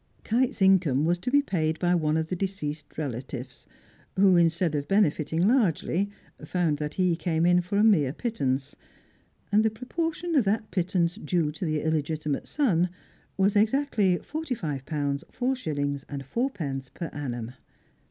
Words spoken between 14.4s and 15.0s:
five